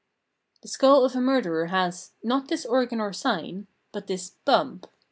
[0.63, 4.87] The skull of a murderer has— not this organ or sign— but this" bump.